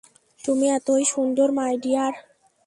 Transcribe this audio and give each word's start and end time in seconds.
তুমি 0.41 0.65
এতই 0.69 1.03
সুন্দর, 1.05 1.47
মাই 1.51 1.73
ডিয়ার। 1.83 2.13